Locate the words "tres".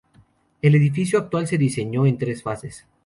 2.17-2.41